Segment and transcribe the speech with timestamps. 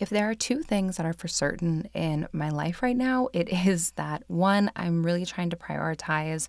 [0.00, 3.48] If there are two things that are for certain in my life right now, it
[3.66, 6.48] is that one, I'm really trying to prioritize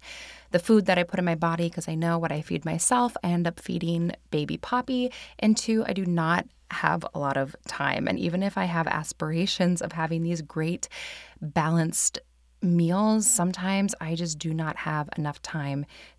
[0.51, 3.15] the food that I put in my body because I know what I feed myself,
[3.23, 5.11] I end up feeding baby Poppy.
[5.37, 8.07] And two, I do not have a lot of time.
[8.07, 10.87] And even if I have aspirations of having these great,
[11.41, 12.19] balanced
[12.61, 15.85] meals, sometimes I just do not have enough time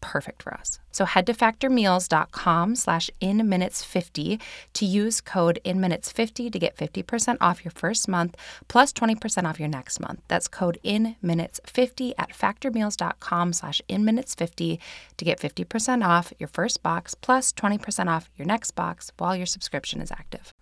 [0.00, 0.78] perfect for us.
[0.90, 4.40] So head to factormeals.com slash inminutes50
[4.74, 8.36] to use code inminutes50 to get 50% off your first month
[8.68, 10.20] plus 20% off your next month.
[10.28, 14.78] That's code inminutes50 at factormeals.com slash inminutes50
[15.16, 19.46] to get 50% off your first box plus 20% off your next box while your
[19.46, 20.52] subscription is active.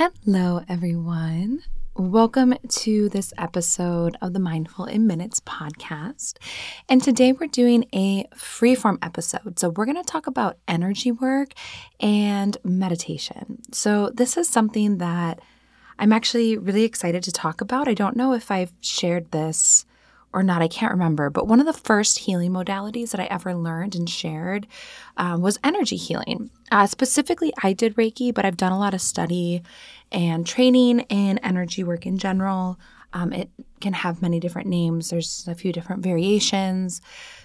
[0.00, 1.62] Hello, everyone.
[1.94, 6.38] Welcome to this episode of the Mindful in Minutes podcast.
[6.88, 9.58] And today we're doing a freeform episode.
[9.58, 11.52] So, we're going to talk about energy work
[12.00, 13.58] and meditation.
[13.72, 15.42] So, this is something that
[15.98, 17.86] I'm actually really excited to talk about.
[17.86, 19.84] I don't know if I've shared this
[20.32, 21.30] or not, I can't remember.
[21.30, 24.66] But one of the first healing modalities that I ever learned and shared
[25.16, 26.50] um, was energy healing.
[26.70, 29.62] Uh, specifically, I did Reiki, but I've done a lot of study
[30.12, 32.78] and training in energy work in general.
[33.12, 37.00] Um, it can have many different names, there's a few different variations.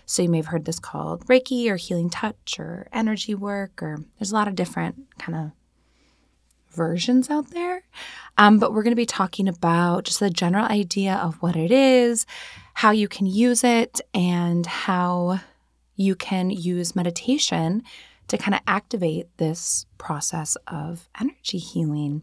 [0.05, 3.97] So, you may have heard this called Reiki or healing touch or energy work, or
[4.19, 5.51] there's a lot of different kind of
[6.75, 7.83] versions out there.
[8.37, 11.71] Um, but we're going to be talking about just the general idea of what it
[11.71, 12.25] is,
[12.75, 15.39] how you can use it, and how
[15.95, 17.81] you can use meditation
[18.27, 22.21] to kind of activate this process of energy healing.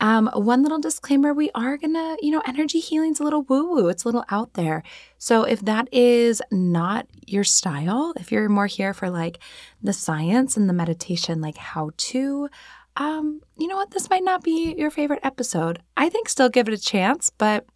[0.00, 3.88] Um, one little disclaimer we are gonna, you know, energy healing's a little woo woo,
[3.88, 4.84] it's a little out there.
[5.18, 9.40] So if that is not your style, if you're more here for like
[9.82, 12.48] the science and the meditation, like how to,
[12.96, 15.80] um, you know what, this might not be your favorite episode.
[15.96, 17.66] I think still give it a chance, but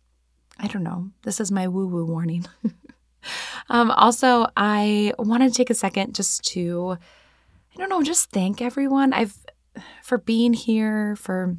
[0.59, 1.11] I don't know.
[1.23, 2.47] This is my woo woo warning.
[3.69, 6.97] um, also, I want to take a second just to,
[7.75, 9.12] I don't know, just thank everyone.
[9.12, 9.37] I've
[10.03, 11.57] for being here, for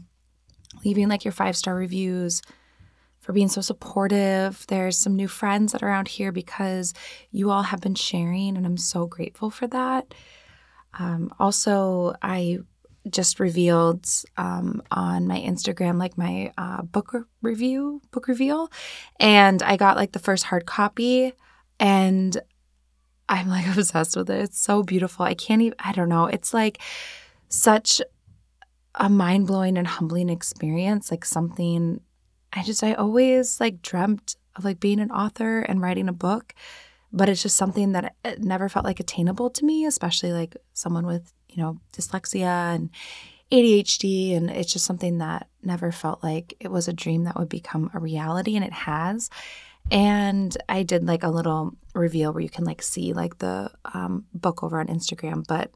[0.85, 2.41] leaving like your five star reviews,
[3.19, 4.65] for being so supportive.
[4.67, 6.93] There's some new friends that are around here because
[7.31, 10.13] you all have been sharing, and I'm so grateful for that.
[10.99, 12.59] Um, also, I
[13.09, 18.71] just revealed um, on my Instagram, like my uh, book re- review, book reveal,
[19.19, 21.33] and I got like the first hard copy,
[21.79, 22.37] and
[23.29, 24.41] I'm like obsessed with it.
[24.41, 25.25] It's so beautiful.
[25.25, 25.75] I can't even.
[25.79, 26.25] I don't know.
[26.25, 26.81] It's like
[27.49, 28.01] such
[28.95, 31.11] a mind blowing and humbling experience.
[31.11, 31.99] Like something
[32.53, 36.53] I just I always like dreamt of like being an author and writing a book,
[37.11, 41.07] but it's just something that it never felt like attainable to me, especially like someone
[41.07, 42.89] with you know, dyslexia and
[43.51, 44.35] ADHD.
[44.35, 47.91] And it's just something that never felt like it was a dream that would become
[47.93, 48.55] a reality.
[48.55, 49.29] And it has.
[49.91, 54.25] And I did like a little reveal where you can like see like the um,
[54.33, 55.71] book over on Instagram, but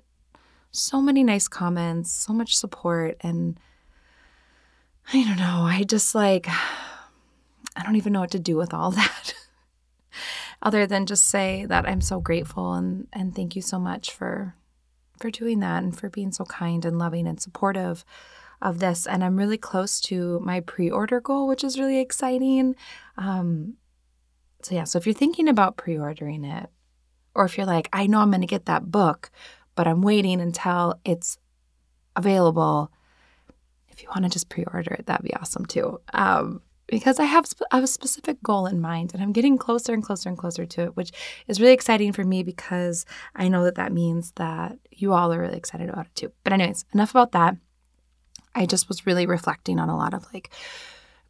[0.71, 3.17] so many nice comments, so much support.
[3.21, 3.59] And
[5.13, 8.91] I don't know, I just like, I don't even know what to do with all
[8.91, 9.33] that.
[10.61, 14.55] Other than just say that I'm so grateful and, and thank you so much for
[15.19, 18.05] for doing that and for being so kind and loving and supportive
[18.61, 19.05] of this.
[19.05, 22.75] And I'm really close to my pre order goal, which is really exciting.
[23.17, 23.75] Um,
[24.61, 26.69] so, yeah, so if you're thinking about pre ordering it,
[27.35, 29.29] or if you're like, I know I'm going to get that book,
[29.75, 31.37] but I'm waiting until it's
[32.15, 32.91] available,
[33.89, 36.01] if you want to just pre order it, that'd be awesome too.
[36.13, 39.93] Um, because I have, I have a specific goal in mind and I'm getting closer
[39.93, 41.11] and closer and closer to it, which
[41.47, 43.05] is really exciting for me because
[43.35, 46.31] I know that that means that you all are really excited about it too.
[46.43, 47.57] But, anyways, enough about that.
[48.55, 50.49] I just was really reflecting on a lot of like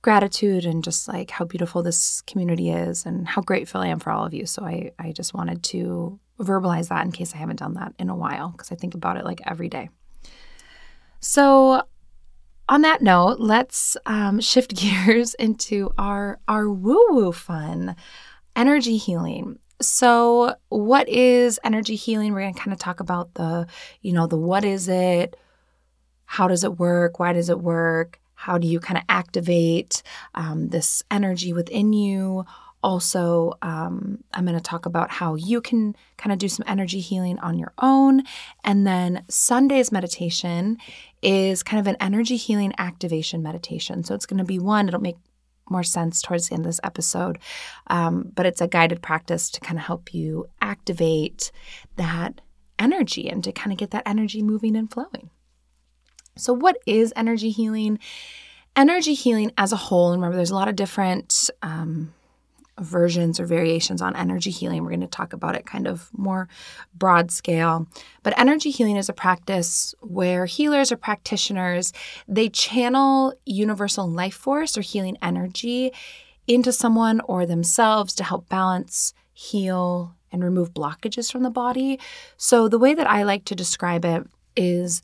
[0.01, 4.11] gratitude and just like how beautiful this community is and how grateful I am for
[4.11, 4.45] all of you.
[4.45, 8.09] So I, I just wanted to verbalize that in case I haven't done that in
[8.09, 9.89] a while because I think about it like every day.
[11.19, 11.83] So
[12.69, 17.95] on that note, let's um, shift gears into our our woo woo fun,
[18.55, 19.59] energy healing.
[19.79, 22.33] So, what is energy healing?
[22.33, 23.67] We're to kind of talk about the,
[24.01, 25.37] you know, the what is it,
[26.25, 30.03] how does it work, why does it work, how do you kind of activate
[30.35, 32.45] um, this energy within you.
[32.83, 36.99] Also, um, I'm going to talk about how you can kind of do some energy
[36.99, 38.21] healing on your own.
[38.63, 40.77] And then Sunday's meditation
[41.21, 44.03] is kind of an energy healing activation meditation.
[44.03, 45.17] So it's going to be one, it'll make
[45.69, 47.39] more sense towards the end of this episode.
[47.87, 51.51] Um, but it's a guided practice to kind of help you activate
[51.95, 52.41] that
[52.79, 55.29] energy and to kind of get that energy moving and flowing.
[56.37, 57.99] So, what is energy healing?
[58.75, 62.13] Energy healing as a whole, and remember, there's a lot of different um,
[62.79, 64.83] versions or variations on energy healing.
[64.83, 66.47] We're going to talk about it kind of more
[66.93, 67.87] broad scale.
[68.23, 71.93] But energy healing is a practice where healers or practitioners,
[72.27, 75.91] they channel universal life force or healing energy
[76.47, 81.99] into someone or themselves to help balance, heal, and remove blockages from the body.
[82.37, 84.25] So the way that I like to describe it
[84.55, 85.01] is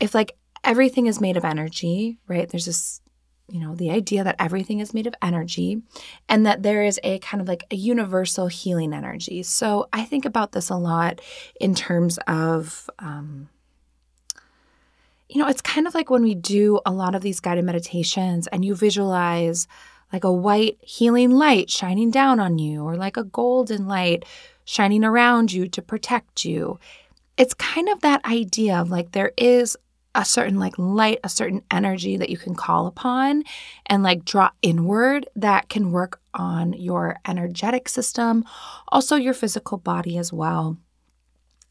[0.00, 2.48] if like everything is made of energy, right?
[2.48, 3.00] There's this
[3.48, 5.80] you know, the idea that everything is made of energy
[6.28, 9.42] and that there is a kind of like a universal healing energy.
[9.42, 11.20] So I think about this a lot
[11.60, 13.48] in terms of, um,
[15.28, 18.46] you know, it's kind of like when we do a lot of these guided meditations
[18.48, 19.68] and you visualize
[20.12, 24.24] like a white healing light shining down on you or like a golden light
[24.64, 26.78] shining around you to protect you.
[27.36, 29.76] It's kind of that idea of like there is
[30.16, 33.44] a certain like light, a certain energy that you can call upon
[33.84, 38.44] and like draw inward that can work on your energetic system,
[38.88, 40.78] also your physical body as well.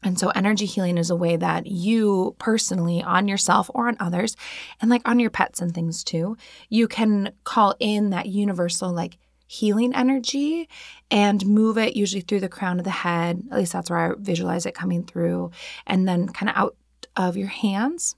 [0.02, 4.36] And so, energy healing is a way that you personally, on yourself or on others,
[4.80, 6.36] and like on your pets and things too,
[6.68, 9.18] you can call in that universal, like
[9.48, 10.68] healing energy
[11.10, 13.42] and move it usually through the crown of the head.
[13.50, 15.50] At least that's where I visualize it coming through,
[15.88, 16.76] and then kind of out
[17.16, 18.14] of your hands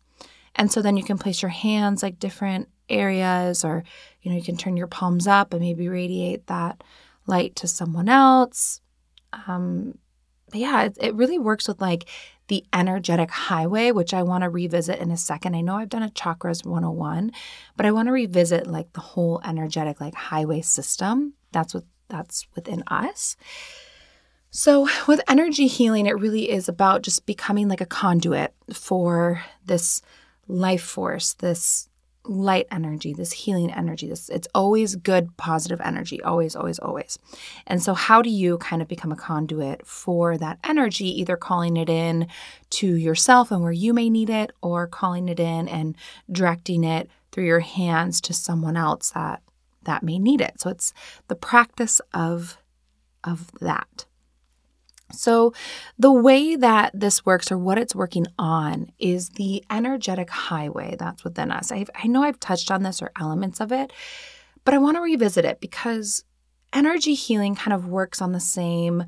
[0.59, 3.85] and so then you can place your hands like different areas, or,
[4.23, 6.83] you know, you can turn your palms up and maybe radiate that
[7.27, 8.81] light to someone else.
[9.47, 9.99] Um,
[10.51, 12.09] but yeah, it, it really works with like
[12.49, 15.55] the energetic highway, which I want to revisit in a second.
[15.55, 17.31] I know I've done a chakras 101,
[17.77, 21.35] but I want to revisit like the whole energetic like highway system.
[21.53, 23.37] That's what that's within us.
[24.51, 30.01] So, with energy healing, it really is about just becoming like a conduit for this
[30.49, 31.89] life force, this
[32.25, 34.09] light energy, this healing energy.
[34.09, 37.19] This it's always good positive energy, always always always.
[37.67, 41.77] And so how do you kind of become a conduit for that energy either calling
[41.77, 42.29] it in
[42.71, 45.97] to yourself and where you may need it or calling it in and
[46.31, 49.43] directing it through your hands to someone else that
[49.85, 50.61] that may need it.
[50.61, 50.93] So it's
[51.29, 52.59] the practice of
[53.25, 54.05] of that.
[55.13, 55.55] So,
[55.99, 61.25] the way that this works or what it's working on is the energetic highway that's
[61.25, 61.73] within us.
[61.73, 63.93] I've, I know I've touched on this or elements of it,
[64.65, 66.25] but I want to revisit it because
[66.73, 69.05] energy healing kind of works on the same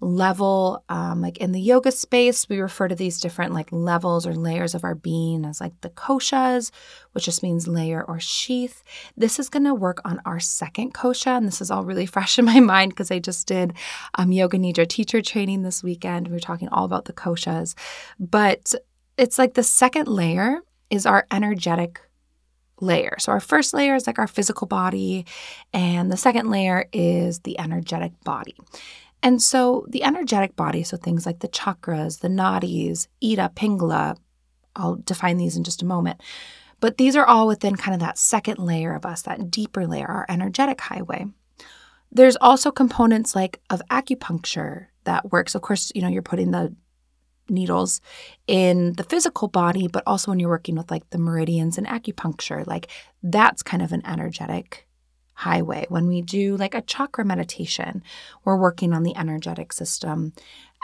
[0.00, 4.34] level um, like in the yoga space we refer to these different like levels or
[4.34, 6.70] layers of our being as like the koshas
[7.12, 8.82] which just means layer or sheath
[9.16, 12.38] this is going to work on our second kosha and this is all really fresh
[12.38, 13.72] in my mind because i just did
[14.16, 17.74] um, yoga nidra teacher training this weekend we were talking all about the koshas
[18.20, 18.74] but
[19.16, 20.60] it's like the second layer
[20.90, 22.00] is our energetic
[22.80, 23.16] layer.
[23.18, 25.26] So, our first layer is like our physical body,
[25.72, 28.56] and the second layer is the energetic body.
[29.22, 34.16] And so the energetic body, so things like the chakras, the nadis, Ida, Pingala,
[34.76, 36.20] I'll define these in just a moment.
[36.80, 40.06] But these are all within kind of that second layer of us, that deeper layer,
[40.06, 41.26] our energetic highway.
[42.12, 45.54] There's also components like of acupuncture that works.
[45.54, 46.74] Of course, you know, you're putting the
[47.48, 48.00] needles
[48.46, 52.66] in the physical body, but also when you're working with like the meridians and acupuncture,
[52.66, 52.88] like
[53.22, 54.85] that's kind of an energetic
[55.36, 55.86] highway.
[55.88, 58.02] When we do like a chakra meditation,
[58.44, 60.32] we're working on the energetic system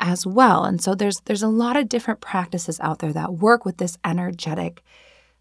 [0.00, 0.64] as well.
[0.64, 3.98] And so there's there's a lot of different practices out there that work with this
[4.04, 4.82] energetic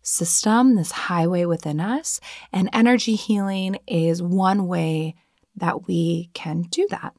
[0.02, 2.20] system, this highway within us,
[2.52, 5.16] and energy healing is one way
[5.56, 7.14] that we can do that.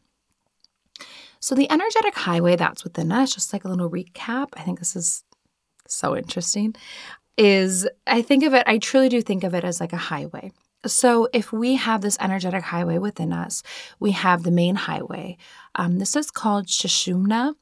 [1.41, 4.97] So the energetic highway that's within us, just like a little recap, I think this
[4.97, 5.25] is
[5.87, 6.75] so interesting.
[7.37, 10.53] is I think of it, I truly do think of it as like a highway.
[10.87, 13.63] So, if we have this energetic highway within us,
[14.01, 15.37] we have the main highway.
[15.75, 17.55] Um, this is called Sushumna,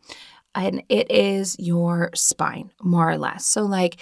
[0.55, 3.45] and it is your spine, more or less.
[3.45, 3.99] So, like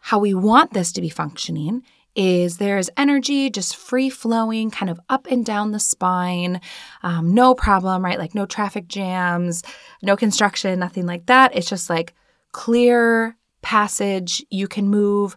[0.00, 1.82] how we want this to be functioning
[2.16, 6.60] is there's energy just free flowing kind of up and down the spine
[7.02, 9.62] um, no problem right like no traffic jams
[10.02, 12.14] no construction nothing like that it's just like
[12.50, 15.36] clear passage you can move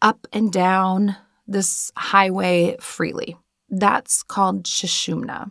[0.00, 1.14] up and down
[1.46, 3.36] this highway freely.
[3.68, 5.50] That's called Sushumna.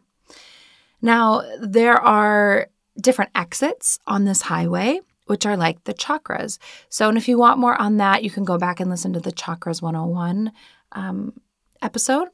[1.01, 2.67] Now, there are
[2.99, 6.57] different exits on this highway, which are like the chakras.
[6.89, 9.19] So, and if you want more on that, you can go back and listen to
[9.19, 10.51] the Chakras 101
[10.93, 11.33] um,
[11.81, 12.29] episode.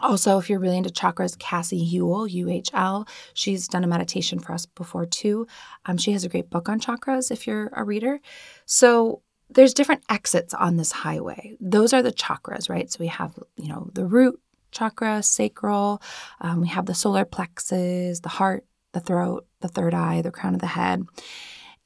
[0.00, 4.64] Also, if you're really into chakras, Cassie Huell, UHL, she's done a meditation for us
[4.64, 5.46] before too.
[5.84, 8.20] Um, she has a great book on chakras if you're a reader.
[8.64, 9.20] So,
[9.54, 11.56] there's different exits on this highway.
[11.60, 12.90] Those are the chakras, right?
[12.90, 14.40] So we have, you know, the root
[14.70, 16.02] chakra, sacral,
[16.40, 20.54] um, we have the solar plexus, the heart, the throat, the third eye, the crown
[20.54, 21.04] of the head.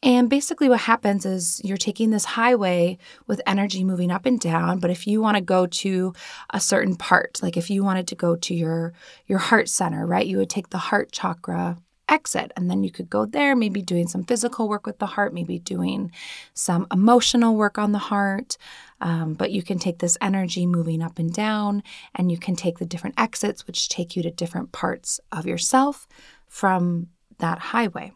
[0.03, 4.79] And basically, what happens is you're taking this highway with energy moving up and down.
[4.79, 6.13] But if you want to go to
[6.51, 8.93] a certain part, like if you wanted to go to your
[9.27, 12.53] your heart center, right, you would take the heart chakra exit.
[12.57, 15.59] And then you could go there, maybe doing some physical work with the heart, maybe
[15.59, 16.13] doing
[16.55, 18.57] some emotional work on the heart.
[19.01, 21.83] Um, but you can take this energy moving up and down,
[22.15, 26.07] and you can take the different exits, which take you to different parts of yourself
[26.47, 27.09] from
[27.39, 28.13] that highway.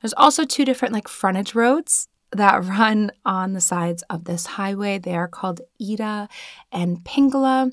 [0.00, 4.98] There's also two different like frontage roads that run on the sides of this highway.
[4.98, 6.28] They are called Ida
[6.72, 7.72] and Pingala.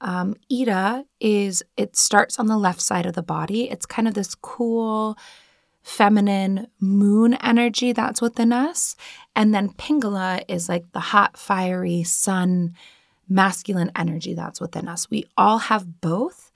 [0.00, 3.70] Um, Ida is, it starts on the left side of the body.
[3.70, 5.16] It's kind of this cool,
[5.82, 8.96] feminine moon energy that's within us.
[9.34, 12.74] And then Pingala is like the hot, fiery sun,
[13.28, 15.08] masculine energy that's within us.
[15.10, 16.52] We all have both.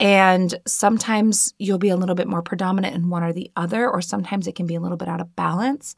[0.00, 4.02] And sometimes you'll be a little bit more predominant in one or the other, or
[4.02, 5.94] sometimes it can be a little bit out of balance.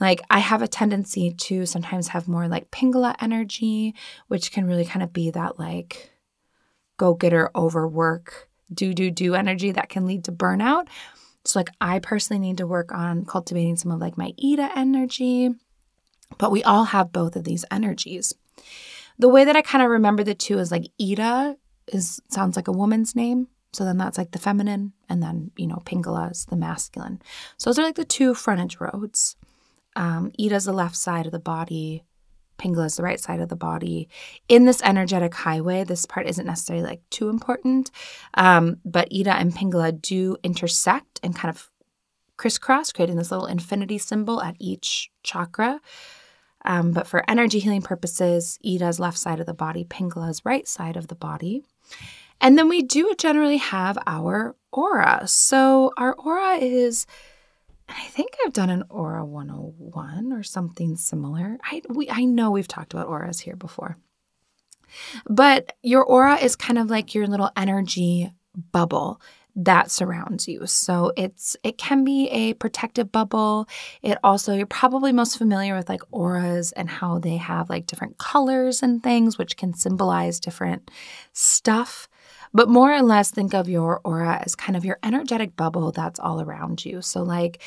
[0.00, 3.94] Like I have a tendency to sometimes have more like Pingala energy,
[4.28, 6.10] which can really kind of be that like
[6.98, 10.88] go getter, overwork, do, do, do energy that can lead to burnout.
[11.44, 15.50] So, like, I personally need to work on cultivating some of like my Ida energy,
[16.36, 18.34] but we all have both of these energies.
[19.18, 22.68] The way that I kind of remember the two is like Ida is sounds like
[22.68, 23.48] a woman's name.
[23.72, 27.20] So then that's like the feminine, and then you know Pingala is the masculine.
[27.56, 29.36] So those are like the two frontage roads.
[29.98, 32.04] Um, Ida is the left side of the body,
[32.58, 34.08] Pingala is the right side of the body.
[34.48, 37.90] In this energetic highway, this part isn't necessarily like too important,
[38.34, 41.70] um, but Ida and Pingala do intersect and kind of
[42.36, 45.80] crisscross, creating this little infinity symbol at each chakra.
[46.64, 50.96] Um, but for energy healing purposes, Ida's left side of the body, Pingala's right side
[50.96, 51.62] of the body.
[52.40, 55.26] And then we do generally have our aura.
[55.26, 57.06] So our aura is
[57.88, 61.58] I think I've done an Aura 101 or something similar.
[61.62, 63.96] I we I know we've talked about auras here before.
[65.28, 68.32] But your aura is kind of like your little energy
[68.72, 69.20] bubble
[69.60, 70.66] that surrounds you.
[70.66, 73.68] So it's it can be a protective bubble.
[74.02, 78.18] It also you're probably most familiar with like auras and how they have like different
[78.18, 80.90] colors and things which can symbolize different
[81.32, 82.08] stuff.
[82.58, 86.18] But more or less, think of your aura as kind of your energetic bubble that's
[86.18, 87.02] all around you.
[87.02, 87.62] So, like,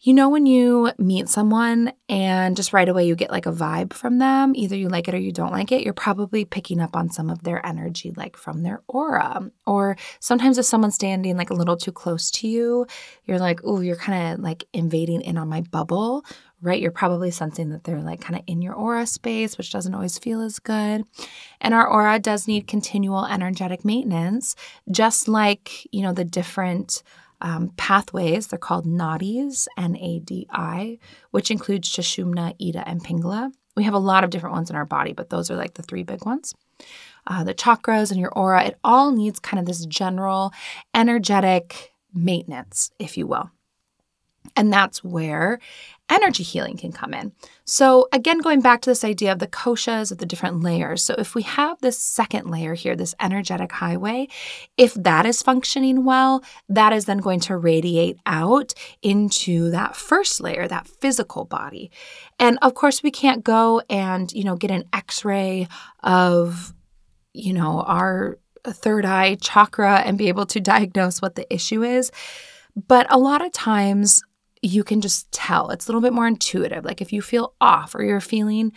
[0.00, 3.92] you know, when you meet someone and just right away you get like a vibe
[3.92, 6.96] from them, either you like it or you don't like it, you're probably picking up
[6.96, 9.50] on some of their energy, like from their aura.
[9.66, 12.86] Or sometimes if someone's standing like a little too close to you,
[13.24, 16.24] you're like, oh, you're kind of like invading in on my bubble,
[16.60, 16.80] right?
[16.80, 20.18] You're probably sensing that they're like kind of in your aura space, which doesn't always
[20.18, 21.04] feel as good.
[21.60, 24.56] And our aura does need continual energetic maintenance,
[24.90, 27.02] just like, you know, the different
[27.40, 28.48] um, pathways.
[28.48, 30.98] They're called nadis, N A D I,
[31.30, 33.52] which includes Sushumna, Ida, and Pingala.
[33.76, 35.84] We have a lot of different ones in our body, but those are like the
[35.84, 36.52] three big ones.
[37.28, 40.52] Uh, the chakras and your aura, it all needs kind of this general
[40.94, 43.50] energetic maintenance, if you will.
[44.56, 45.60] And that's where
[46.10, 47.32] energy healing can come in.
[47.64, 51.02] So, again, going back to this idea of the koshas of the different layers.
[51.02, 54.28] So, if we have this second layer here, this energetic highway,
[54.76, 60.40] if that is functioning well, that is then going to radiate out into that first
[60.40, 61.90] layer, that physical body.
[62.38, 65.68] And of course, we can't go and, you know, get an x ray
[66.02, 66.72] of,
[67.34, 72.10] you know, our third eye chakra and be able to diagnose what the issue is.
[72.86, 74.22] But a lot of times,
[74.62, 75.70] you can just tell.
[75.70, 76.84] It's a little bit more intuitive.
[76.84, 78.72] Like if you feel off or you're feeling,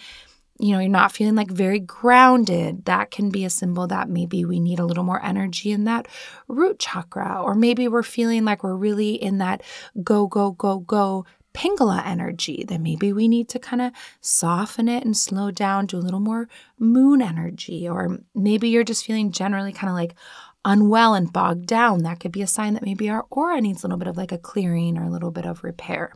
[0.59, 4.45] you know, you're not feeling like very grounded, that can be a symbol that maybe
[4.45, 6.07] we need a little more energy in that
[6.47, 7.41] root chakra.
[7.41, 9.63] Or maybe we're feeling like we're really in that
[10.03, 15.03] go, go, go, go Pingala energy, then maybe we need to kind of soften it
[15.03, 16.47] and slow down do a little more
[16.79, 17.89] moon energy.
[17.89, 20.15] Or maybe you're just feeling generally kind of like
[20.65, 22.03] unwell and bogged down.
[22.03, 24.31] That could be a sign that maybe our aura needs a little bit of like
[24.31, 26.13] a clearing or a little bit of repair.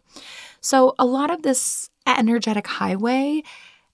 [0.61, 3.43] So, a lot of this energetic highway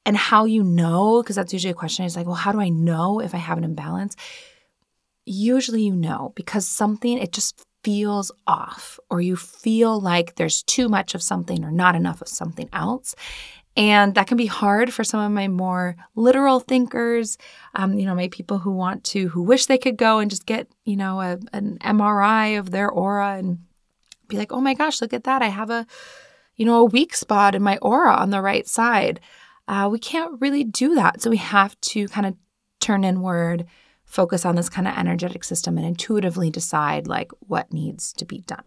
[0.05, 2.69] and how you know, because that's usually a question is like, well, how do I
[2.69, 4.15] know if I have an imbalance?
[5.25, 10.87] Usually you know because something, it just feels off or you feel like there's too
[10.87, 13.15] much of something or not enough of something else.
[13.77, 17.37] And that can be hard for some of my more literal thinkers,
[17.73, 20.45] um, you know, my people who want to, who wish they could go and just
[20.45, 23.59] get, you know, a, an MRI of their aura and
[24.27, 25.41] be like, oh my gosh, look at that.
[25.41, 25.87] I have a,
[26.57, 29.21] you know, a weak spot in my aura on the right side.
[29.69, 31.21] Uh, we can't really do that.
[31.21, 32.35] So we have to kind of
[32.81, 33.65] turn inward,
[34.03, 38.39] focus on this kind of energetic system and intuitively decide like what needs to be
[38.39, 38.63] done.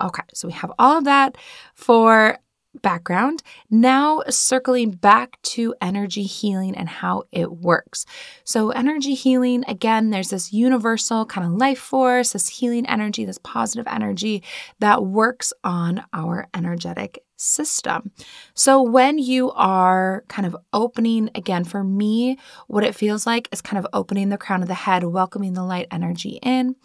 [0.00, 1.36] Okay, so we have all of that
[1.74, 2.38] for
[2.82, 3.42] background.
[3.70, 8.06] Now, circling back to energy healing and how it works.
[8.44, 13.38] So, energy healing, again, there's this universal kind of life force, this healing energy, this
[13.38, 14.42] positive energy
[14.78, 18.10] that works on our energetic system.
[18.54, 23.62] So, when you are kind of opening, again, for me, what it feels like is
[23.62, 26.76] kind of opening the crown of the head, welcoming the light energy in,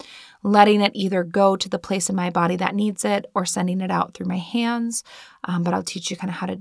[0.46, 3.82] letting it either go to the place in my body that needs it or sending
[3.82, 5.04] it out through my hands.
[5.44, 6.60] Um, but I'll teach you kind of how to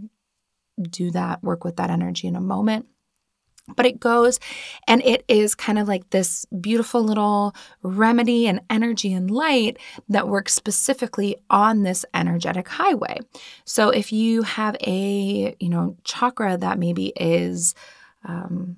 [0.80, 2.86] do that, work with that energy in a moment.
[3.76, 4.40] But it goes
[4.86, 10.28] and it is kind of like this beautiful little remedy and energy and light that
[10.28, 13.20] works specifically on this energetic highway.
[13.66, 17.74] So if you have a, you know, chakra that maybe is
[18.24, 18.76] um,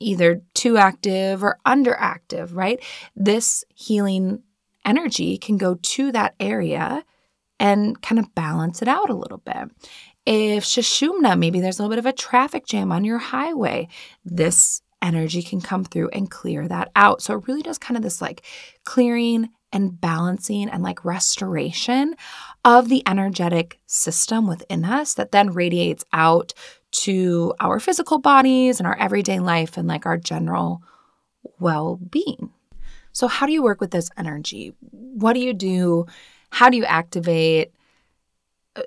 [0.00, 2.82] either too active or underactive, right?
[3.14, 4.42] This healing
[4.84, 7.04] energy can go to that area
[7.58, 9.70] and kind of balance it out a little bit.
[10.26, 13.88] If Sushumna, maybe there's a little bit of a traffic jam on your highway,
[14.24, 17.22] this energy can come through and clear that out.
[17.22, 18.44] So it really does kind of this like
[18.84, 22.16] clearing and balancing and like restoration
[22.64, 26.52] of the energetic system within us that then radiates out
[26.92, 30.82] to our physical bodies and our everyday life and like our general
[31.58, 32.50] well being.
[33.12, 34.74] So, how do you work with this energy?
[34.90, 36.06] What do you do?
[36.50, 37.72] How do you activate?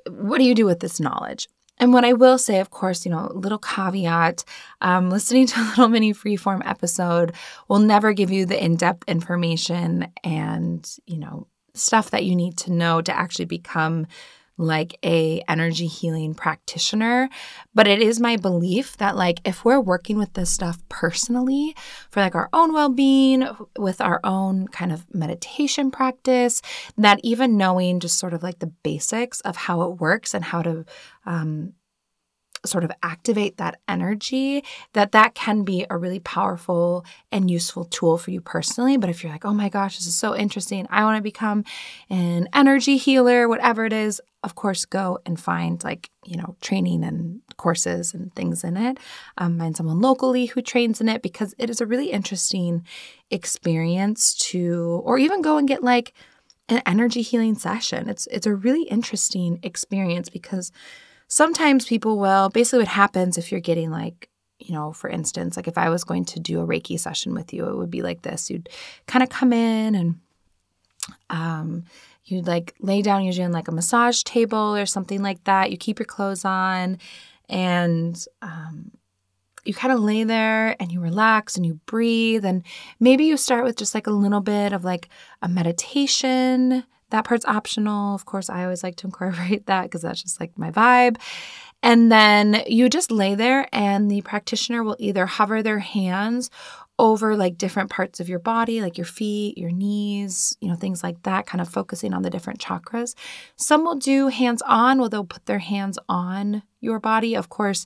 [0.09, 1.47] what do you do with this knowledge?
[1.79, 4.43] And what I will say, of course, you know, little caveat
[4.81, 7.33] um, listening to a little mini freeform episode
[7.67, 12.57] will never give you the in depth information and, you know, stuff that you need
[12.59, 14.05] to know to actually become
[14.57, 17.27] like a energy healing practitioner
[17.73, 21.75] but it is my belief that like if we're working with this stuff personally
[22.11, 23.47] for like our own well-being
[23.79, 26.61] with our own kind of meditation practice
[26.97, 30.61] that even knowing just sort of like the basics of how it works and how
[30.61, 30.85] to
[31.25, 31.73] um,
[32.65, 38.17] sort of activate that energy that that can be a really powerful and useful tool
[38.17, 38.97] for you personally.
[38.97, 40.87] But if you're like oh my gosh this is so interesting.
[40.89, 41.63] I want to become
[42.09, 47.03] an energy healer whatever it is of course go and find like you know training
[47.03, 48.97] and courses and things in it.
[49.37, 52.85] Um, find someone locally who trains in it because it is a really interesting
[53.31, 56.13] experience to or even go and get like
[56.69, 58.09] an energy healing session.
[58.09, 60.71] It's it's a really interesting experience because
[61.33, 65.67] sometimes people will basically what happens if you're getting like you know, for instance, like
[65.67, 68.21] if I was going to do a Reiki session with you, it would be like
[68.21, 68.49] this.
[68.49, 68.69] You'd
[69.07, 70.19] kind of come in and
[71.29, 71.83] um,
[72.23, 75.69] you'd like lay down usually on like a massage table or something like that.
[75.69, 76.97] You keep your clothes on
[77.49, 78.91] and um,
[79.65, 82.45] you kind of lay there and you relax and you breathe.
[82.45, 82.63] And
[83.01, 85.09] maybe you start with just like a little bit of like
[85.41, 88.15] a meditation that part's optional.
[88.15, 91.17] Of course, I always like to incorporate that because that's just like my vibe.
[91.81, 96.49] And then you just lay there, and the practitioner will either hover their hands
[96.97, 101.03] over like different parts of your body, like your feet, your knees, you know, things
[101.03, 103.15] like that, kind of focusing on the different chakras.
[103.57, 107.35] Some will do hands on, where they'll put their hands on your body.
[107.35, 107.85] Of course,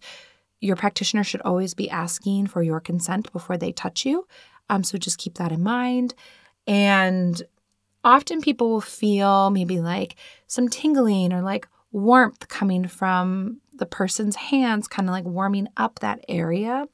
[0.61, 4.27] your practitioner should always be asking for your consent before they touch you.
[4.69, 6.13] Um, so just keep that in mind.
[6.67, 7.41] And
[8.03, 10.15] often people will feel maybe like
[10.47, 15.99] some tingling or like warmth coming from the person's hands, kind of like warming up
[15.99, 16.87] that area.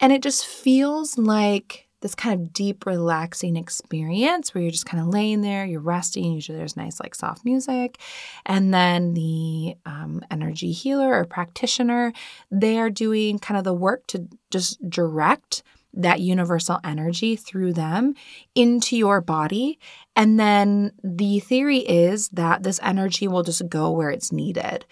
[0.00, 5.02] And it just feels like this kind of deep, relaxing experience where you're just kind
[5.02, 6.32] of laying there, you're resting.
[6.32, 7.98] Usually there's nice, like soft music.
[8.46, 12.12] And then the um, energy healer or practitioner,
[12.50, 15.64] they are doing kind of the work to just direct
[15.98, 18.14] that universal energy through them
[18.54, 19.78] into your body.
[20.16, 24.86] And then the theory is that this energy will just go where it's needed.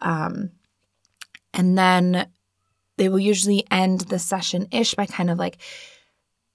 [0.00, 0.50] Um,
[1.54, 2.26] and then
[2.96, 5.58] they will usually end the session ish by kind of like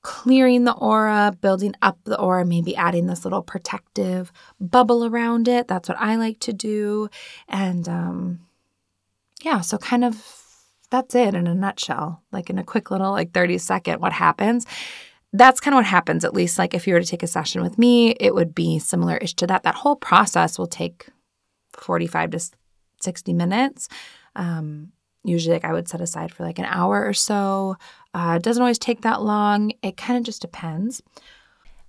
[0.02, 5.70] clearing the aura, building up the aura, maybe adding this little protective bubble around it.
[5.70, 7.10] That's what I like to do.
[7.48, 8.40] And um,
[9.42, 10.43] yeah, so kind of
[10.94, 14.68] that's it in a nutshell, like in a quick little, like 30 second, what happens.
[15.34, 17.64] That's kind of what happens, at least like if you were to take a session
[17.64, 19.64] with me, it would be similar ish to that.
[19.64, 21.10] That whole process will take
[21.72, 22.40] 45 to
[23.02, 23.90] 60 minutes.
[24.36, 24.92] Um,
[25.24, 27.76] usually like I would set aside for like an hour or so.
[28.14, 29.72] Uh, it doesn't always take that long.
[29.82, 31.02] It kind of just depends.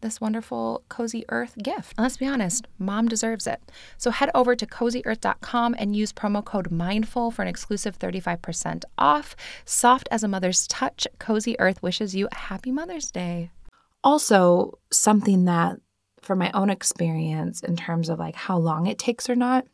[0.00, 1.94] this wonderful Cozy Earth gift.
[1.96, 3.60] And let's be honest, mom deserves it.
[3.98, 9.36] So head over to cozyearth.com and use promo code MINDFUL for an exclusive 35% off.
[9.64, 13.50] Soft as a mother's touch, Cozy Earth wishes you a happy Mother's Day.
[14.02, 15.78] Also, something that
[16.22, 19.66] from my own experience in terms of like how long it takes or not,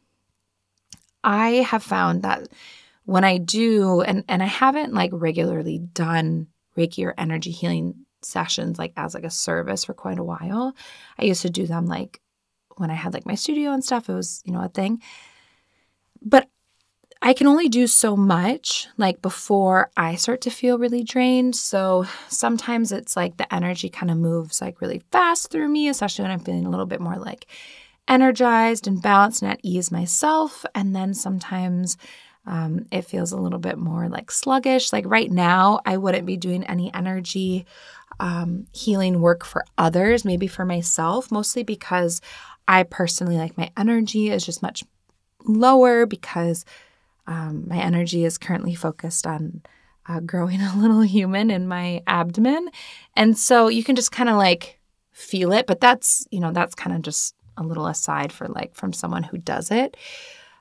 [1.22, 2.48] I have found that
[3.04, 8.78] when I do and and I haven't like regularly done Reiki or energy healing sessions
[8.78, 10.74] like as like a service for quite a while.
[11.18, 12.20] I used to do them like
[12.76, 14.08] when I had like my studio and stuff.
[14.08, 15.02] It was, you know, a thing.
[16.22, 16.48] But
[17.22, 21.56] I can only do so much like before I start to feel really drained.
[21.56, 26.24] So sometimes it's like the energy kind of moves like really fast through me, especially
[26.24, 27.46] when I'm feeling a little bit more like
[28.06, 30.64] energized and balanced and at ease myself.
[30.74, 31.96] And then sometimes
[32.46, 34.92] um, it feels a little bit more like sluggish.
[34.92, 37.66] Like right now, I wouldn't be doing any energy
[38.20, 42.20] um, healing work for others, maybe for myself, mostly because
[42.68, 44.84] I personally like my energy is just much
[45.44, 46.64] lower because
[47.26, 49.62] um, my energy is currently focused on
[50.08, 52.68] uh, growing a little human in my abdomen.
[53.14, 54.80] And so you can just kind of like
[55.12, 58.74] feel it, but that's, you know, that's kind of just a little aside for like
[58.74, 59.96] from someone who does it.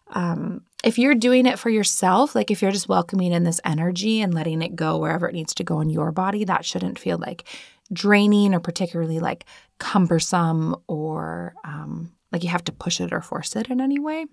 [0.07, 4.21] Um, if you're doing it for yourself, like if you're just welcoming in this energy
[4.21, 7.17] and letting it go wherever it needs to go in your body, that shouldn't feel
[7.17, 7.47] like
[7.91, 9.45] draining or particularly like
[9.79, 14.25] cumbersome or um, like you have to push it or force it in any way.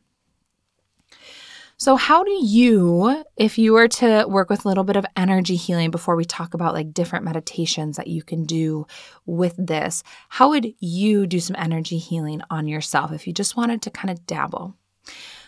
[1.78, 5.56] So, how do you, if you were to work with a little bit of energy
[5.56, 8.86] healing before we talk about like different meditations that you can do
[9.26, 13.82] with this, how would you do some energy healing on yourself if you just wanted
[13.82, 14.76] to kind of dabble?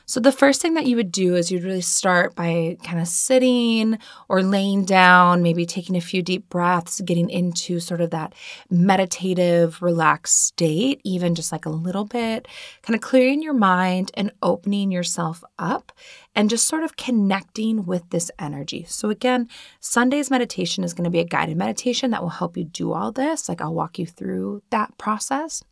[0.07, 3.09] So, the first thing that you would do is you'd really start by kind of
[3.09, 8.35] sitting or laying down, maybe taking a few deep breaths, getting into sort of that
[8.71, 12.47] meditative, relaxed state, even just like a little bit,
[12.83, 15.91] kind of clearing your mind and opening yourself up
[16.35, 18.85] and just sort of connecting with this energy.
[18.87, 19.49] So, again,
[19.81, 23.11] Sunday's meditation is going to be a guided meditation that will help you do all
[23.11, 23.49] this.
[23.49, 25.63] Like, I'll walk you through that process.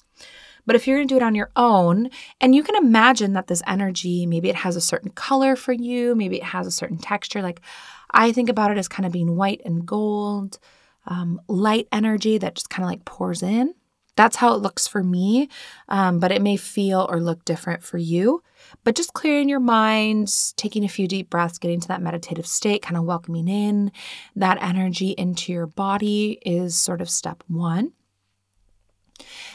[0.66, 3.46] But if you're going to do it on your own, and you can imagine that
[3.46, 6.98] this energy, maybe it has a certain color for you, maybe it has a certain
[6.98, 7.42] texture.
[7.42, 7.60] Like
[8.10, 10.58] I think about it as kind of being white and gold,
[11.06, 13.74] um, light energy that just kind of like pours in.
[14.14, 15.48] That's how it looks for me,
[15.88, 18.42] um, but it may feel or look different for you.
[18.84, 22.82] But just clearing your mind, taking a few deep breaths, getting to that meditative state,
[22.82, 23.90] kind of welcoming in
[24.36, 27.92] that energy into your body is sort of step one.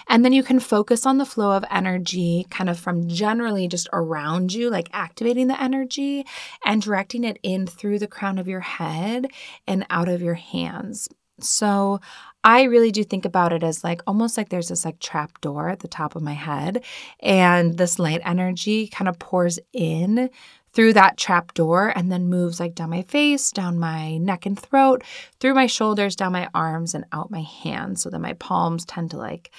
[0.08, 3.90] And then you can focus on the flow of energy kind of from generally just
[3.94, 6.26] around you, like activating the energy
[6.66, 9.28] and directing it in through the crown of your head
[9.68, 11.10] and out of your hands.
[11.40, 12.00] So
[12.44, 15.70] I really do think about it as like almost like there's this like trap door
[15.70, 16.84] at the top of my head,
[17.20, 20.30] and this light energy kind of pours in
[20.78, 24.60] through that trap door and then moves like down my face, down my neck and
[24.60, 25.04] throat,
[25.40, 28.04] through my shoulders, down my arms, and out my hands.
[28.04, 29.50] So that my palms tend to like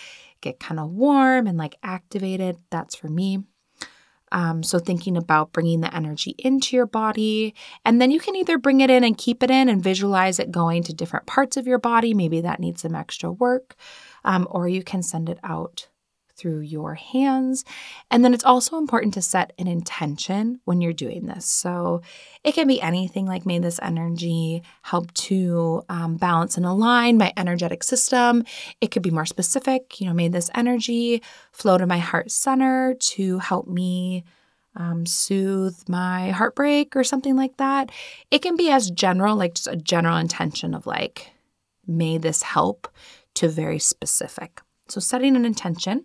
[0.43, 2.57] get kind of warm and like activated.
[2.71, 3.41] That's for me.
[4.31, 7.53] Um, so, thinking about bringing the energy into your body,
[7.85, 10.53] and then you can either bring it in and keep it in and visualize it
[10.53, 12.15] going to different parts of your body.
[12.15, 13.75] Maybe that needs some extra work,
[14.25, 15.89] um, or you can send it out
[16.39, 17.65] through your hands.
[18.11, 21.45] And then it's also important to set an intention when you're doing this.
[21.45, 22.03] So
[22.45, 27.33] it can be anything like, may this energy help to um, balance and align my
[27.37, 28.45] energetic system.
[28.81, 31.23] It could be more specific, you know, may this energy
[31.53, 34.25] flow to my heart center to help me.
[34.77, 37.91] Um, soothe my heartbreak or something like that.
[38.31, 41.33] It can be as general, like just a general intention of like,
[41.85, 42.87] may this help,
[43.35, 44.61] to very specific.
[44.89, 46.05] So, setting an intention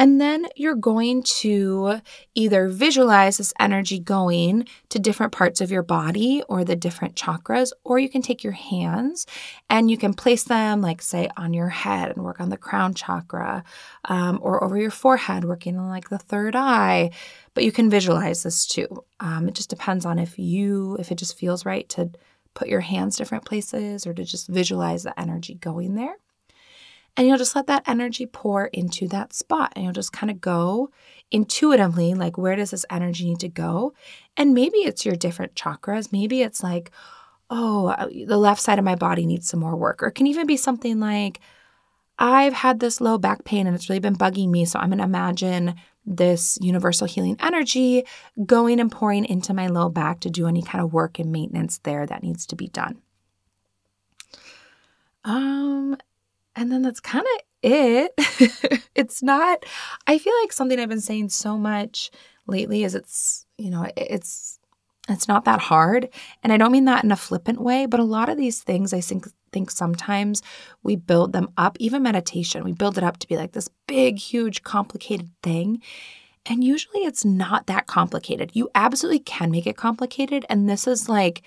[0.00, 2.00] and then you're going to
[2.34, 7.72] either visualize this energy going to different parts of your body or the different chakras,
[7.84, 9.26] or you can take your hands
[9.68, 12.94] and you can place them, like, say, on your head and work on the crown
[12.94, 13.62] chakra,
[14.06, 17.10] um, or over your forehead, working on like the third eye.
[17.52, 19.04] But you can visualize this too.
[19.20, 22.10] Um, it just depends on if you, if it just feels right to
[22.54, 26.16] put your hands different places or to just visualize the energy going there.
[27.16, 29.72] And you'll just let that energy pour into that spot.
[29.74, 30.90] And you'll just kind of go
[31.30, 33.94] intuitively, like, where does this energy need to go?
[34.36, 36.12] And maybe it's your different chakras.
[36.12, 36.90] Maybe it's like,
[37.50, 40.02] oh, uh, the left side of my body needs some more work.
[40.02, 41.40] Or it can even be something like,
[42.18, 44.64] I've had this low back pain and it's really been bugging me.
[44.66, 45.74] So I'm going to imagine
[46.06, 48.04] this universal healing energy
[48.44, 51.78] going and pouring into my low back to do any kind of work and maintenance
[51.78, 52.98] there that needs to be done.
[55.24, 55.96] Um,
[56.56, 58.12] and then that's kind of it.
[58.94, 59.64] it's not,
[60.06, 62.10] I feel like something I've been saying so much
[62.46, 64.58] lately is it's, you know, it's,
[65.08, 66.08] it's not that hard.
[66.42, 68.92] And I don't mean that in a flippant way, but a lot of these things
[68.92, 70.42] I think think sometimes
[70.84, 74.18] we build them up, even meditation, we build it up to be like this big,
[74.18, 75.82] huge, complicated thing.
[76.46, 78.52] And usually it's not that complicated.
[78.54, 80.46] You absolutely can make it complicated.
[80.48, 81.42] And this is like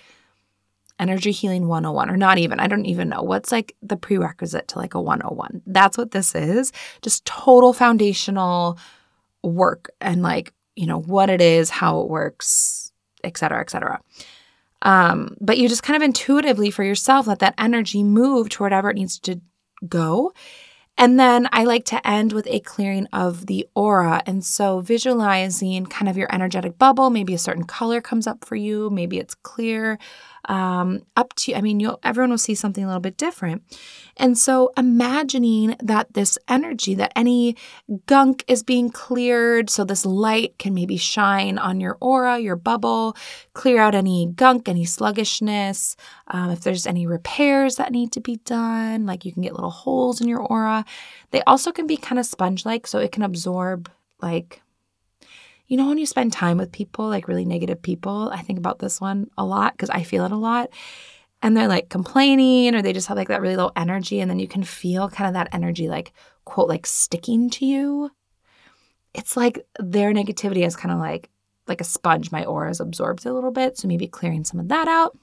[0.98, 3.22] energy healing 101 or not even i don't even know.
[3.22, 6.72] What's like the prerequisite to like a 101 that's what this is.
[7.02, 8.78] Just total foundational
[9.42, 14.00] work and like you know what it is how it works et cetera et cetera.
[14.82, 18.90] Um, but you just kind of intuitively for yourself let that energy move to whatever
[18.90, 19.40] it needs to
[19.88, 20.32] go.
[20.96, 24.22] And then I like to end with a clearing of the aura.
[24.26, 28.54] And so visualizing kind of your energetic bubble, maybe a certain color comes up for
[28.54, 29.98] you, maybe it's clear
[30.46, 33.62] um, up to I mean, you'll everyone will see something a little bit different.
[34.16, 37.56] And so imagining that this energy, that any
[38.06, 43.16] gunk is being cleared, so this light can maybe shine on your aura, your bubble,
[43.54, 45.96] clear out any gunk, any sluggishness.
[46.28, 49.70] Um, if there's any repairs that need to be done, like you can get little
[49.70, 50.84] holes in your aura.
[51.30, 53.90] They also can be kind of sponge-like, so it can absorb
[54.22, 54.62] like
[55.74, 58.78] you know, when you spend time with people, like really negative people, I think about
[58.78, 60.70] this one a lot because I feel it a lot.
[61.42, 64.20] And they're like complaining or they just have like that really low energy.
[64.20, 66.12] And then you can feel kind of that energy, like,
[66.44, 68.12] quote, like sticking to you.
[69.14, 71.28] It's like their negativity is kind of like,
[71.66, 72.30] like a sponge.
[72.30, 73.76] My aura is absorbed a little bit.
[73.76, 75.18] So maybe clearing some of that out.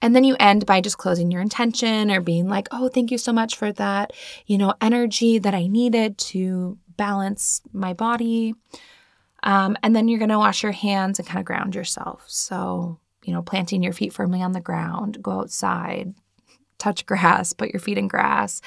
[0.00, 3.18] And then you end by just closing your intention or being like, oh, thank you
[3.18, 4.12] so much for that,
[4.46, 8.54] you know, energy that I needed to balance my body.
[9.46, 12.24] Um, and then you're going to wash your hands and kind of ground yourself.
[12.26, 16.14] So, you know, planting your feet firmly on the ground, go outside,
[16.78, 18.60] touch grass, put your feet in grass,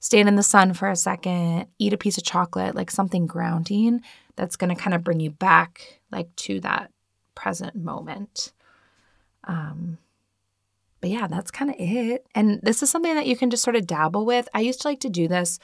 [0.00, 4.02] stand in the sun for a second, eat a piece of chocolate, like something grounding
[4.34, 6.90] that's going to kind of bring you back like to that
[7.36, 8.52] present moment.
[9.44, 9.98] Um,
[11.00, 12.26] but yeah, that's kind of it.
[12.34, 14.48] And this is something that you can just sort of dabble with.
[14.52, 15.60] I used to like to do this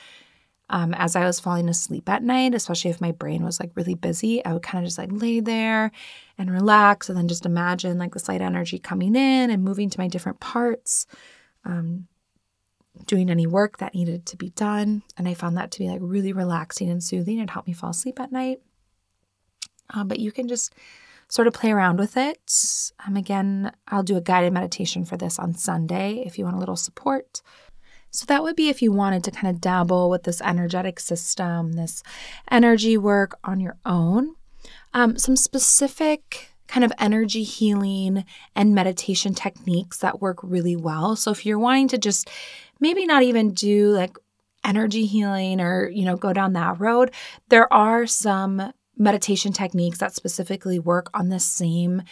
[0.71, 3.95] um, as I was falling asleep at night, especially if my brain was like really
[3.95, 5.91] busy, I would kind of just like lay there
[6.39, 10.01] and relax and then just imagine like this light energy coming in and moving to
[10.01, 11.07] my different parts,
[11.65, 12.07] um,
[13.07, 15.03] doing any work that needed to be done.
[15.19, 17.39] And I found that to be like really relaxing and soothing.
[17.39, 18.61] It helped me fall asleep at night.
[19.93, 20.75] Uh, but you can just
[21.29, 22.93] sort of play around with it.
[23.07, 26.61] Um, again, I'll do a guided meditation for this on Sunday if you want a
[26.61, 27.43] little support.
[28.13, 31.73] So that would be if you wanted to kind of dabble with this energetic system,
[31.73, 32.03] this
[32.51, 34.35] energy work on your own.
[34.93, 41.17] Um, some specific kind of energy healing and meditation techniques that work really well.
[41.17, 42.31] So if you're wanting to just
[42.81, 44.17] maybe not even do like
[44.63, 47.13] energy healing or, you know, go down that road,
[47.49, 48.73] there are some
[49.03, 52.03] meditation techniques that specifically work on the same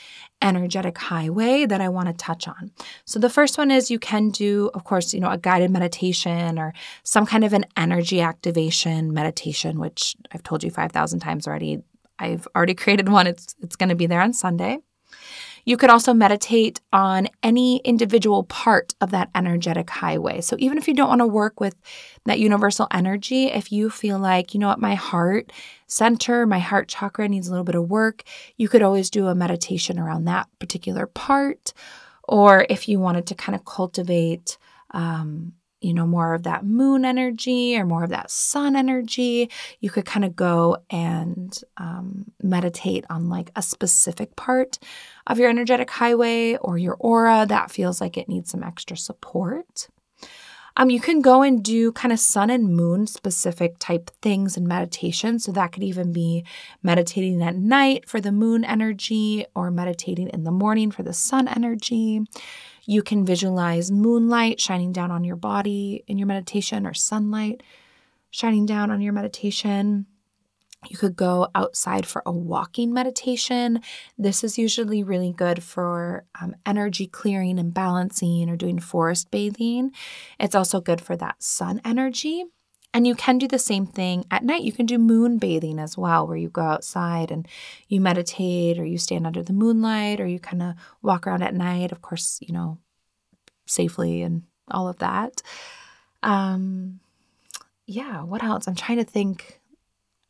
[0.42, 2.72] energetic highway that I want to touch on.
[3.04, 6.58] So the first one is you can do of course, you know, a guided meditation
[6.58, 6.74] or
[7.04, 11.78] some kind of an energy activation meditation which I've told you 5000 times already.
[12.18, 13.26] I've already created one.
[13.26, 14.78] It's it's going to be there on Sunday.
[15.64, 20.40] You could also meditate on any individual part of that energetic highway.
[20.40, 21.76] So even if you don't want to work with
[22.24, 25.52] that universal energy, if you feel like, you know what, my heart
[25.86, 28.22] center, my heart chakra needs a little bit of work,
[28.56, 31.72] you could always do a meditation around that particular part.
[32.24, 34.56] Or if you wanted to kind of cultivate
[34.92, 39.90] um, you know, more of that moon energy or more of that sun energy, you
[39.90, 44.78] could kind of go and um, meditate on like a specific part
[45.26, 49.88] of your energetic highway or your aura that feels like it needs some extra support.
[50.76, 54.66] Um, you can go and do kind of sun and moon specific type things in
[54.66, 55.38] meditation.
[55.38, 56.44] So that could even be
[56.82, 61.48] meditating at night for the moon energy or meditating in the morning for the sun
[61.48, 62.22] energy.
[62.84, 67.62] You can visualize moonlight shining down on your body in your meditation or sunlight
[68.30, 70.06] shining down on your meditation.
[70.88, 73.80] You could go outside for a walking meditation.
[74.16, 79.92] This is usually really good for um, energy clearing and balancing or doing forest bathing.
[80.38, 82.46] It's also good for that sun energy.
[82.92, 84.62] And you can do the same thing at night.
[84.62, 87.46] You can do moon bathing as well, where you go outside and
[87.88, 91.54] you meditate or you stand under the moonlight or you kind of walk around at
[91.54, 92.78] night, of course, you know,
[93.66, 95.40] safely and all of that.
[96.24, 96.98] Um,
[97.86, 98.66] yeah, what else?
[98.66, 99.60] I'm trying to think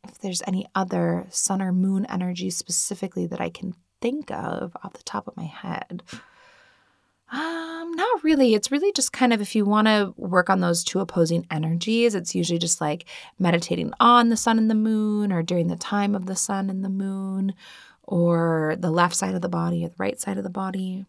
[0.07, 4.93] if there's any other sun or moon energy specifically that I can think of off
[4.93, 6.03] the top of my head.
[7.31, 8.53] Um, not really.
[8.53, 12.13] It's really just kind of if you want to work on those two opposing energies,
[12.13, 13.05] it's usually just like
[13.39, 16.83] meditating on the sun and the moon or during the time of the sun and
[16.83, 17.53] the moon
[18.03, 21.05] or the left side of the body or the right side of the body.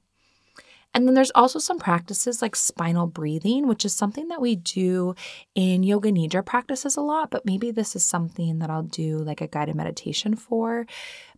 [0.95, 5.15] And then there's also some practices like spinal breathing, which is something that we do
[5.55, 9.41] in yoga nidra practices a lot, but maybe this is something that I'll do like
[9.41, 10.87] a guided meditation for.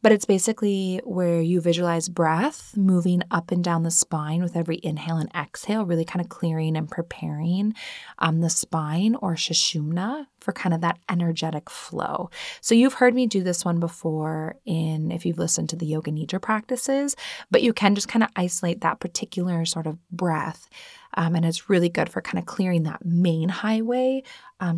[0.05, 4.79] But it's basically where you visualize breath moving up and down the spine with every
[4.83, 7.73] inhale and exhale, really kind of clearing and preparing
[8.19, 12.29] um, the spine or sushumna for kind of that energetic flow.
[12.61, 16.11] So you've heard me do this one before in if you've listened to the yoga
[16.11, 17.17] nidra practices,
[17.51, 20.69] but you can just kind of isolate that particular sort of breath.
[21.15, 24.23] Um, and it's really good for kind of clearing that main highway,
[24.61, 24.77] um,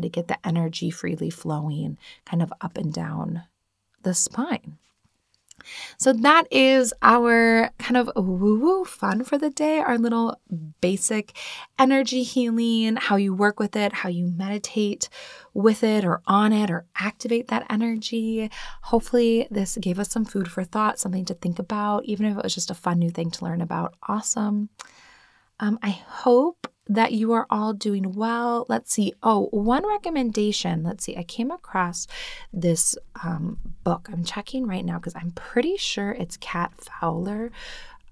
[0.00, 3.42] to get the energy freely flowing kind of up and down
[4.02, 4.78] the spine.
[5.98, 10.40] So that is our kind of woo woo fun for the day, our little
[10.80, 11.36] basic
[11.78, 15.08] energy healing, how you work with it, how you meditate
[15.54, 18.50] with it or on it or activate that energy.
[18.82, 22.42] Hopefully, this gave us some food for thought, something to think about, even if it
[22.42, 23.94] was just a fun new thing to learn about.
[24.08, 24.68] Awesome.
[25.60, 28.66] Um, I hope that you are all doing well.
[28.68, 29.12] Let's see.
[29.22, 30.82] Oh, one recommendation.
[30.82, 31.16] Let's see.
[31.16, 32.06] I came across
[32.52, 34.08] this um, book.
[34.12, 37.50] I'm checking right now because I'm pretty sure it's Kat Fowler.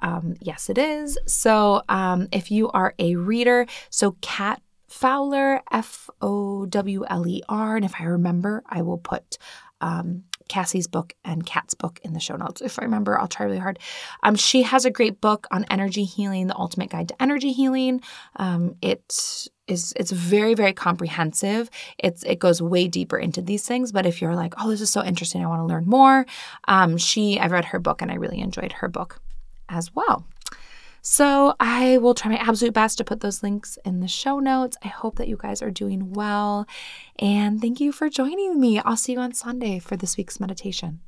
[0.00, 1.18] Um, yes, it is.
[1.26, 7.42] So um, if you are a reader, so Kat Fowler, F O W L E
[7.48, 7.76] R.
[7.76, 9.38] And if I remember, I will put
[9.80, 12.60] um, Cassie's book and Kat's book in the show notes.
[12.60, 13.78] If I remember, I'll try really hard.
[14.24, 18.00] Um, she has a great book on energy healing, The Ultimate Guide to Energy Healing.
[18.34, 21.70] Um, it is it's very very comprehensive.
[21.98, 23.92] It's it goes way deeper into these things.
[23.92, 26.27] But if you're like, oh, this is so interesting, I want to learn more.
[26.66, 29.22] Um, she I've read her book and I really enjoyed her book
[29.68, 30.27] as well.
[31.03, 34.77] So I will try my absolute best to put those links in the show notes.
[34.85, 36.67] I hope that you guys are doing well.
[37.19, 38.79] And thank you for joining me.
[38.81, 41.01] I'll see you on Sunday for this week's meditation.